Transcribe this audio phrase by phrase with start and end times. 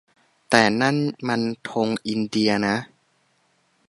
[0.49, 0.95] แต่นั่น
[1.27, 2.77] มันธงอินเดียนะ